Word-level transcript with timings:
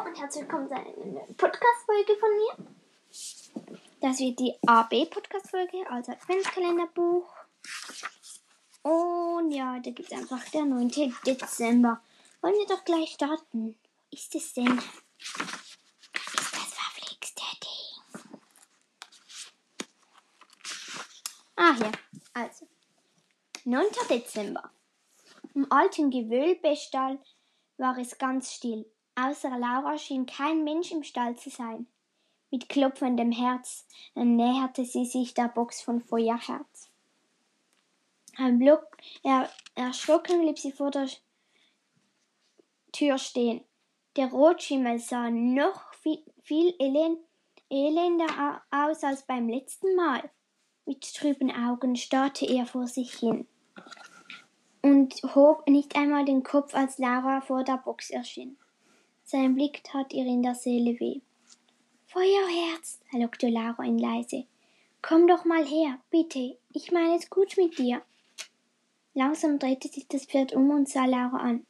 Hallo 0.00 0.08
und 0.08 0.18
herzlich 0.18 0.44
willkommen 0.44 0.66
zu 0.66 0.74
einer 0.74 1.20
Podcast-Folge 1.36 2.16
von 2.16 2.30
mir. 2.30 2.56
Das 4.00 4.18
wird 4.18 4.38
die 4.38 4.54
AB-Podcast-Folge, 4.66 5.90
also 5.90 6.12
Adventskalenderbuch. 6.12 7.30
Und 8.82 9.50
ja, 9.50 9.78
da 9.78 9.90
gibt 9.90 10.10
es 10.10 10.12
einfach 10.12 10.42
der 10.50 10.64
9. 10.64 10.88
Dezember. 11.26 12.00
Wollen 12.40 12.54
wir 12.54 12.66
doch 12.66 12.82
gleich 12.84 13.10
starten. 13.10 13.78
Ist 14.10 14.34
es 14.34 14.54
denn? 14.54 14.78
Ist 14.78 15.36
das 16.54 16.72
verflixte 16.72 17.42
Ding? 17.62 18.22
Ah, 21.56 21.74
hier. 21.74 21.92
Also. 22.32 22.66
9. 23.64 23.84
Dezember. 24.08 24.70
Im 25.54 25.70
alten 25.70 26.10
Gewölbestall 26.10 27.18
war 27.76 27.98
es 27.98 28.16
ganz 28.16 28.54
still. 28.54 28.86
Außer 29.14 29.50
Laura 29.58 29.98
schien 29.98 30.26
kein 30.26 30.64
Mensch 30.64 30.92
im 30.92 31.02
Stall 31.02 31.36
zu 31.36 31.50
sein. 31.50 31.86
Mit 32.50 32.68
klopfendem 32.68 33.32
Herz 33.32 33.86
näherte 34.14 34.84
sie 34.84 35.04
sich 35.04 35.34
der 35.34 35.48
Box 35.48 35.82
von 35.82 36.00
Feuerherz. 36.00 36.90
Ein 38.36 38.58
Block, 38.58 38.96
er, 39.22 39.50
erschrocken 39.74 40.40
blieb 40.40 40.58
sie 40.58 40.72
vor 40.72 40.90
der 40.90 41.08
Tür 42.92 43.18
stehen. 43.18 43.62
Der 44.16 44.28
Rotschimmel 44.28 44.98
sah 44.98 45.30
noch 45.30 45.92
viel, 45.94 46.24
viel 46.42 46.74
elend, 46.78 47.18
elender 47.68 48.62
aus 48.70 49.04
als 49.04 49.22
beim 49.22 49.48
letzten 49.48 49.94
Mal. 49.94 50.28
Mit 50.86 51.14
trüben 51.14 51.50
Augen 51.50 51.94
starrte 51.94 52.46
er 52.46 52.66
vor 52.66 52.88
sich 52.88 53.14
hin 53.14 53.46
und 54.82 55.22
hob 55.34 55.68
nicht 55.68 55.96
einmal 55.96 56.24
den 56.24 56.42
Kopf, 56.42 56.74
als 56.74 56.98
Laura 56.98 57.40
vor 57.40 57.64
der 57.64 57.78
Box 57.78 58.10
erschien. 58.10 58.56
Sein 59.30 59.54
Blick 59.54 59.84
tat 59.84 60.12
ihr 60.12 60.26
in 60.26 60.42
der 60.42 60.56
Seele 60.56 60.98
weh. 60.98 61.20
Feuerherz, 62.08 62.98
lockte 63.12 63.48
Laura 63.48 63.84
ihn 63.84 63.96
leise. 63.96 64.44
Komm 65.02 65.28
doch 65.28 65.44
mal 65.44 65.64
her, 65.64 66.00
bitte, 66.10 66.58
ich 66.72 66.90
meine 66.90 67.14
es 67.14 67.30
gut 67.30 67.56
mit 67.56 67.78
dir. 67.78 68.02
Langsam 69.14 69.60
drehte 69.60 69.86
sich 69.86 70.08
das 70.08 70.24
Pferd 70.24 70.52
um 70.52 70.70
und 70.70 70.88
sah 70.88 71.04
Laura 71.04 71.36
an. 71.36 71.64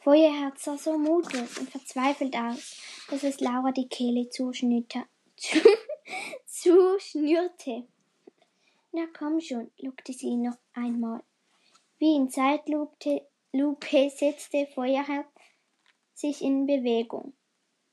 Feuerherz 0.00 0.64
sah 0.64 0.76
so 0.76 0.98
mutlos 0.98 1.56
und 1.56 1.70
verzweifelt 1.70 2.36
aus, 2.36 2.76
dass 3.08 3.22
es 3.22 3.40
Laura 3.40 3.72
die 3.72 3.88
Kehle 3.88 4.28
zuschnürte. 4.28 5.04
zuschnürte. 6.46 7.86
Na 8.92 9.06
komm 9.18 9.40
schon, 9.40 9.70
lockte 9.78 10.12
sie 10.12 10.26
ihn 10.26 10.42
noch 10.42 10.58
einmal. 10.74 11.22
Wie 11.98 12.16
in 12.16 12.28
Zeitlupe 12.28 13.22
Lupe 13.54 14.08
setzte 14.08 14.66
Feuerherz 14.66 15.26
sich 16.22 16.40
in 16.40 16.66
Bewegung 16.66 17.32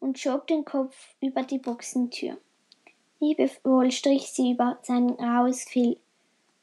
und 0.00 0.18
schob 0.18 0.46
den 0.46 0.64
Kopf 0.64 1.14
über 1.20 1.42
die 1.42 1.58
Boxentür. 1.58 2.38
Liebevoll 3.20 3.90
strich 3.90 4.28
sie 4.32 4.52
über 4.52 4.78
sein 4.82 5.10
raues 5.10 5.64
Fell. 5.64 5.98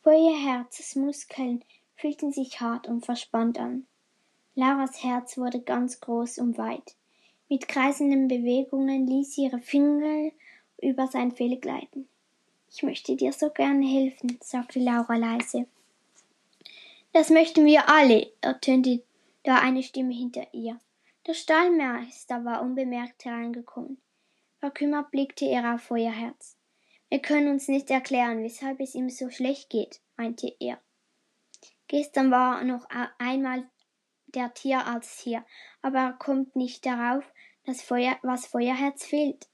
Feuerherzes 0.04 0.96
Muskeln 0.96 1.64
fühlten 1.96 2.34
sich 2.34 2.60
hart 2.60 2.88
und 2.88 3.06
verspannt 3.06 3.60
an. 3.60 3.86
Lauras 4.56 5.04
Herz 5.04 5.38
wurde 5.38 5.62
ganz 5.62 6.02
groß 6.02 6.40
und 6.40 6.58
weit. 6.58 6.96
Mit 7.48 7.68
kreisenden 7.68 8.28
Bewegungen 8.28 9.06
ließ 9.08 9.36
sie 9.36 9.44
ihre 9.44 9.60
Finger 9.60 10.32
über 10.82 11.08
sein 11.08 11.32
Fell 11.32 11.58
gleiten. 11.58 12.08
Ich 12.72 12.82
möchte 12.82 13.16
dir 13.16 13.34
so 13.34 13.50
gerne 13.52 13.86
helfen, 13.86 14.40
sagte 14.42 14.80
Laura 14.80 15.16
leise. 15.16 15.68
Das 17.14 17.30
möchten 17.30 17.66
wir 17.66 17.88
alle, 17.88 18.32
ertönte 18.42 19.04
da 19.44 19.60
eine 19.60 19.84
Stimme 19.84 20.14
hinter 20.14 20.48
ihr. 20.54 20.80
Der 21.28 21.34
Stallmeister 21.34 22.44
war 22.46 22.62
unbemerkt 22.62 23.26
hereingekommen. 23.26 24.02
Verkümmert 24.60 25.12
blickte 25.12 25.46
er 25.46 25.76
auf 25.76 25.82
Feuerherz. 25.82 26.58
Wir 27.10 27.20
können 27.20 27.50
uns 27.50 27.68
nicht 27.68 27.90
erklären, 27.92 28.44
weshalb 28.44 28.80
es 28.80 28.96
ihm 28.96 29.10
so 29.10 29.30
schlecht 29.30 29.70
geht, 29.70 30.02
meinte 30.16 30.52
er. 30.60 30.82
Gestern 31.88 32.32
war 32.32 32.64
noch 32.64 32.88
einmal 33.20 33.70
der 34.28 34.54
Tierarzt 34.54 35.20
hier, 35.20 35.46
aber 35.82 36.00
er 36.00 36.14
kommt 36.14 36.56
nicht 36.56 36.86
darauf, 36.86 37.30
dass 37.66 37.82
Feuer, 37.82 38.18
was 38.24 38.48
Feuerherz 38.48 39.06
fehlt. 39.06 39.50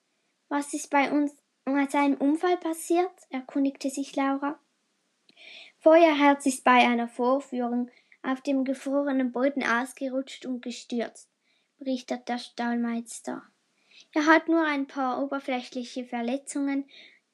Was 0.49 0.73
ist 0.73 0.89
bei 0.89 1.11
uns 1.11 1.35
bei 1.65 1.87
seinem 1.87 2.17
Unfall 2.17 2.57
passiert? 2.57 3.11
erkundigte 3.29 3.89
sich 3.89 4.15
Laura. 4.15 4.59
Feuerherz 5.79 6.45
ist 6.45 6.63
bei 6.63 6.87
einer 6.87 7.07
Vorführung 7.07 7.89
auf 8.23 8.41
dem 8.41 8.63
gefrorenen 8.63 9.31
Boden 9.31 9.63
ausgerutscht 9.63 10.45
und 10.45 10.61
gestürzt, 10.61 11.29
berichtet 11.79 12.27
der 12.27 12.37
Stallmeister. 12.37 13.43
Er 14.13 14.25
hat 14.25 14.47
nur 14.47 14.63
ein 14.65 14.87
paar 14.87 15.23
oberflächliche 15.23 16.05
Verletzungen 16.05 16.85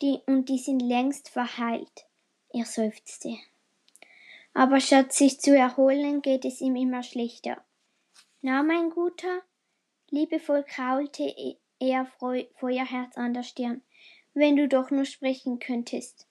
die, 0.02 0.20
und 0.26 0.50
die 0.50 0.58
sind 0.58 0.82
längst 0.82 1.30
verheilt. 1.30 2.06
Er 2.50 2.66
seufzte. 2.66 3.38
Aber 4.54 4.80
statt 4.80 5.14
sich 5.14 5.40
zu 5.40 5.56
erholen, 5.56 6.22
geht 6.22 6.46
es 6.46 6.62
ihm 6.62 6.76
immer 6.76 7.04
schlechter. 7.04 7.64
Na, 8.42 8.62
mein 8.64 8.90
Guter? 8.90 9.42
Liebevoll 10.10 10.64
kraulte 10.64 11.34
er 11.80 12.06
Feuerherz 12.06 13.18
an 13.18 13.34
der 13.34 13.44
Stirn. 13.44 13.82
Wenn 14.34 14.56
du 14.56 14.68
doch 14.68 14.92
nur 14.92 15.06
sprechen 15.06 15.60
könntest. 15.60 16.28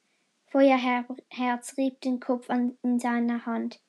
Feuerherz 0.47 1.77
rieb 1.79 2.01
den 2.03 2.21
Kopf 2.21 2.51
an, 2.51 2.77
in 2.83 2.99
seiner 2.99 3.47
Hand. 3.47 3.81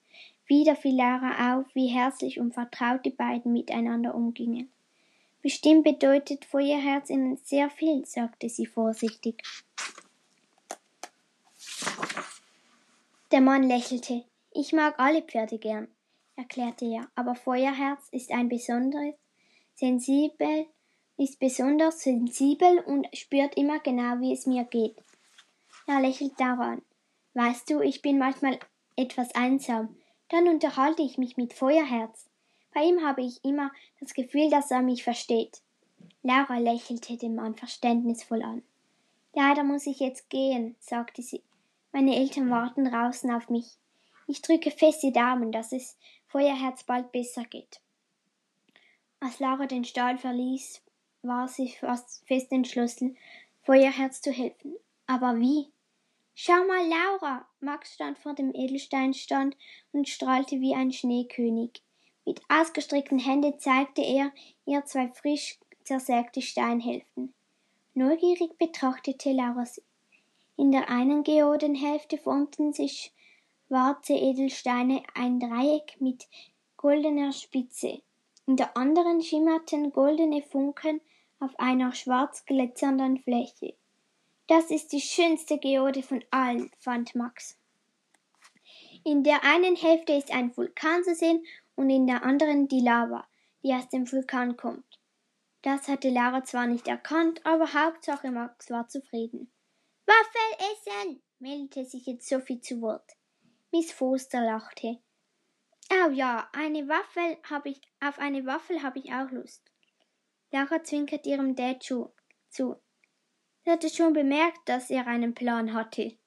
Wieder 0.54 0.76
fiel 0.76 0.96
Lara 0.96 1.58
auf, 1.58 1.66
wie 1.74 1.88
herzlich 1.88 2.40
und 2.40 2.54
vertraut 2.54 3.04
die 3.04 3.10
beiden 3.10 3.54
miteinander 3.54 4.14
umgingen. 4.14 4.72
Bestimmt 5.42 5.84
bedeutet 5.84 6.46
Feuerherz 6.46 7.10
ihnen 7.10 7.38
sehr 7.38 7.72
viel, 7.72 8.06
sagte 8.06 8.50
sie 8.50 8.68
vorsichtig. 8.68 9.42
Der 13.32 13.42
Mann 13.42 13.64
lächelte. 13.64 14.26
Ich 14.52 14.74
mag 14.74 14.94
alle 15.00 15.24
Pferde 15.24 15.58
gern, 15.58 15.88
erklärte 16.36 16.86
er, 16.86 17.08
aber 17.16 17.34
Feuerherz 17.34 18.08
ist 18.12 18.32
ein 18.32 18.48
besonderes, 18.48 19.16
sensibel, 19.74 20.68
ist 21.18 21.40
besonders 21.40 22.02
sensibel 22.02 22.78
und 22.86 23.08
spürt 23.18 23.58
immer 23.58 23.80
genau, 23.80 24.20
wie 24.20 24.34
es 24.34 24.46
mir 24.46 24.66
geht. 24.66 25.02
Er 25.88 26.00
lächelt 26.00 26.40
daran. 26.40 26.84
Weißt 27.34 27.72
du, 27.72 27.82
ich 27.82 28.04
bin 28.04 28.20
manchmal 28.20 28.60
etwas 28.96 29.34
einsam. 29.34 29.96
Dann 30.30 30.48
unterhalte 30.48 31.02
ich 31.02 31.18
mich 31.18 31.38
mit 31.38 31.54
Feuerherz. 31.54 32.30
Bei 32.74 32.84
ihm 32.84 33.06
habe 33.06 33.22
ich 33.22 33.44
immer 33.44 33.72
das 34.00 34.14
Gefühl, 34.14 34.50
dass 34.50 34.72
er 34.72 34.82
mich 34.82 35.04
versteht. 35.04 35.62
Laura 36.24 36.58
lächelte 36.58 37.18
den 37.18 37.36
Mann 37.36 37.56
verständnisvoll 37.56 38.42
an. 38.42 38.64
Leider 39.34 39.64
muss 39.64 39.86
ich 39.88 40.00
jetzt 40.00 40.30
gehen, 40.30 40.76
sagte 40.80 41.22
sie. 41.22 41.42
Meine 41.92 42.16
Eltern 42.16 42.50
warten 42.50 42.86
draußen 42.86 43.32
auf 43.32 43.50
mich. 43.50 43.78
Ich 44.28 44.42
drücke 44.42 44.72
fest 44.72 45.04
die 45.04 45.12
Daumen, 45.12 45.52
dass 45.52 45.72
es 45.72 45.98
Feuerherz 46.28 46.84
bald 46.84 47.12
besser 47.12 47.44
geht. 47.44 47.82
Als 49.20 49.40
Laura 49.40 49.66
den 49.66 49.86
Stall 49.86 50.18
verließ, 50.18 50.82
war 51.22 51.48
sie 51.48 51.70
fast 51.70 52.26
fest 52.28 52.52
entschlossen, 52.52 53.18
Feuerherz 53.64 54.22
zu 54.22 54.32
helfen. 54.32 54.76
Aber 55.08 55.40
wie? 55.40 55.73
Schau 56.36 56.66
mal, 56.66 56.88
Laura! 56.88 57.48
Max 57.60 57.94
stand 57.94 58.18
vor 58.18 58.34
dem 58.34 58.54
Edelsteinstand 58.56 59.56
und 59.92 60.10
strahlte 60.10 60.60
wie 60.60 60.74
ein 60.74 60.92
Schneekönig. 60.92 61.84
Mit 62.26 62.42
ausgestreckten 62.50 63.20
Händen 63.20 63.60
zeigte 63.60 64.02
er 64.02 64.32
ihr 64.66 64.84
zwei 64.86 65.10
frisch 65.10 65.60
zersägte 65.84 66.42
Steinhälften. 66.42 67.34
Neugierig 67.94 68.58
betrachtete 68.58 69.32
Laura 69.32 69.66
sie. 69.66 69.84
In 70.58 70.72
der 70.72 70.90
einen 70.90 71.24
Geodenhälfte 71.24 72.18
formten 72.18 72.74
sich 72.74 73.14
schwarze 73.68 74.14
Edelsteine 74.14 75.04
ein 75.14 75.40
Dreieck 75.40 76.00
mit 76.00 76.28
goldener 76.78 77.32
Spitze. 77.32 78.02
In 78.48 78.56
der 78.56 78.76
anderen 78.76 79.22
schimmerten 79.22 79.92
goldene 79.92 80.42
Funken 80.42 81.02
auf 81.40 81.52
einer 81.60 81.94
schwarz 81.94 82.46
glitzernden 82.46 83.20
Fläche. 83.20 83.76
Das 84.48 84.72
ist 84.72 84.92
die 84.92 85.02
schönste 85.02 85.58
Geode 85.58 86.04
von 86.04 86.24
allen, 86.32 86.72
fand 86.78 87.16
Max. 87.16 87.58
In 89.06 89.24
der 89.24 89.44
einen 89.44 89.76
Hälfte 89.76 90.14
ist 90.14 90.32
ein 90.32 90.56
Vulkan 90.56 91.04
zu 91.04 91.16
sehen 91.16 91.46
und 91.76 91.90
in 91.90 92.08
der 92.08 92.24
anderen 92.24 92.68
die 92.68 92.82
Lava, 92.82 93.28
die 93.64 93.74
aus 93.74 93.90
dem 93.90 94.10
Vulkan 94.12 94.58
kommt. 94.58 95.00
Das 95.62 95.88
hatte 95.88 96.10
Lara 96.10 96.44
zwar 96.44 96.68
nicht 96.68 96.88
erkannt, 96.90 97.46
aber 97.46 97.74
Hauptsache 97.74 98.32
Max 98.32 98.70
war 98.70 98.88
zufrieden. 98.90 99.50
Waffel 100.06 100.68
essen! 100.74 101.22
meldete 101.40 101.86
sich 101.86 102.06
jetzt 102.06 102.28
Sophie 102.28 102.60
zu 102.60 102.82
Wort. 102.82 103.16
Miss 103.72 103.92
Foster 103.94 104.42
lachte. 104.42 105.00
Oh 105.90 106.10
ja, 106.10 106.50
eine 106.52 106.88
Waffel 106.90 107.38
habe 107.50 107.70
ich, 107.70 107.82
auf 108.02 108.20
eine 108.20 108.46
Waffel 108.46 108.84
habe 108.84 109.00
ich 109.00 109.14
auch 109.14 109.32
Lust. 109.32 109.64
Lara 110.52 110.84
zwinkert 110.84 111.26
ihrem 111.26 111.56
Dad 111.56 111.82
zu. 111.82 112.12
Sie 113.64 113.72
hatte 113.72 113.90
schon 113.90 114.14
bemerkt, 114.14 114.60
dass 114.66 114.90
er 114.90 115.08
einen 115.08 115.34
Plan 115.34 115.74
hatte. 115.74 116.18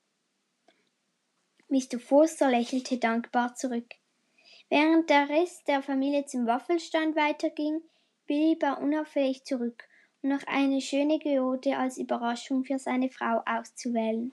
Mr. 1.69 1.99
Foster 1.99 2.49
lächelte 2.49 2.99
dankbar 2.99 3.55
zurück. 3.55 3.95
Während 4.69 5.11
der 5.11 5.29
Rest 5.29 5.69
der 5.69 5.83
Familie 5.83 6.25
zum 6.25 6.47
Waffelstand 6.47 7.15
weiterging, 7.15 7.83
blieb 8.27 8.63
er 8.63 8.81
unauffällig 8.81 9.45
zurück, 9.45 9.85
um 10.23 10.31
noch 10.31 10.47
eine 10.47 10.81
schöne 10.81 11.19
Geode 11.19 11.77
als 11.77 11.99
Überraschung 11.99 12.65
für 12.65 12.79
seine 12.79 13.11
Frau 13.11 13.43
auszuwählen. 13.47 14.33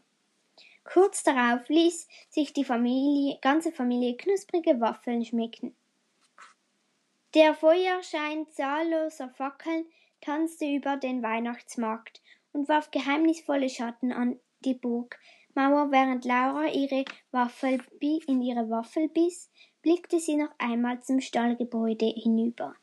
Kurz 0.83 1.23
darauf 1.23 1.67
ließ 1.69 2.07
sich 2.29 2.53
die 2.53 2.65
Familie, 2.65 3.37
ganze 3.41 3.71
Familie 3.71 4.17
knusprige 4.17 4.79
Waffeln 4.79 5.23
schmecken. 5.23 5.75
Der 7.35 7.53
Feuerschein 7.53 8.47
zahlloser 8.51 9.29
Fackeln 9.29 9.85
tanzte 10.21 10.65
über 10.65 10.97
den 10.97 11.21
Weihnachtsmarkt 11.23 12.21
und 12.53 12.69
warf 12.69 12.91
geheimnisvolle 12.91 13.69
Schatten 13.69 14.11
an 14.11 14.39
die 14.63 14.75
Burgmauer, 14.75 15.91
während 15.91 16.25
Laura 16.25 16.67
ihre 16.67 17.03
Waffel 17.31 17.81
in 17.99 18.41
ihre 18.41 18.69
Waffel 18.69 19.09
biss, 19.09 19.51
blickte 19.81 20.19
sie 20.19 20.37
noch 20.37 20.51
einmal 20.57 21.01
zum 21.03 21.19
Stallgebäude 21.19 22.05
hinüber. 22.05 22.75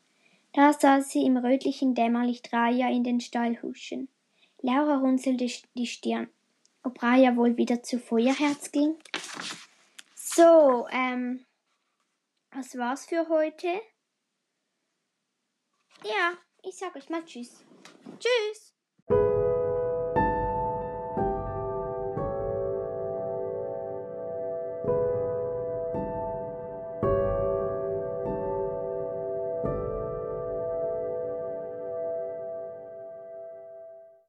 Da 0.53 0.73
sah 0.73 1.01
sie 1.01 1.25
im 1.25 1.37
rötlichen 1.37 1.95
Dämmerlicht 1.95 2.51
Raya 2.53 2.89
in 2.89 3.03
den 3.03 3.21
Stall 3.21 3.61
huschen. 3.61 4.09
Laura 4.61 4.97
runzelte 4.99 5.47
die 5.75 5.87
Stirn. 5.87 6.29
Ob 6.83 7.01
Raya 7.01 7.35
wohl 7.35 7.57
wieder 7.57 7.83
zu 7.83 7.99
Feuerherz 7.99 8.71
ging? 8.71 8.95
So, 10.15 10.87
ähm, 10.91 11.45
was 12.51 12.77
war's 12.77 13.05
für 13.05 13.27
heute? 13.29 13.67
Ja, 16.03 16.33
ich 16.63 16.75
sag 16.75 16.95
euch 16.95 17.09
mal 17.09 17.23
Tschüss. 17.23 17.63
Tschüss! 18.19 18.70